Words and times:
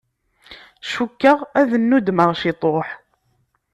Cukkeɣ 0.91 1.39
ad 1.59 1.71
nudmeɣ 1.89 2.29
ciṭuḥ. 2.41 2.87